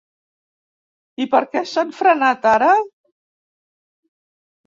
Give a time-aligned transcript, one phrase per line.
[1.25, 2.71] I per què s’han frenat ara?